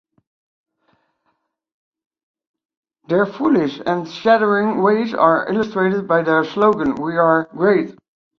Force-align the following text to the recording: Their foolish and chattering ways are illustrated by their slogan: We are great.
Their 3.07 3.27
foolish 3.27 3.79
and 3.85 4.09
chattering 4.11 4.81
ways 4.81 5.13
are 5.13 5.47
illustrated 5.47 6.07
by 6.07 6.23
their 6.23 6.43
slogan: 6.43 6.95
We 6.95 7.17
are 7.17 7.43
great. 7.51 7.95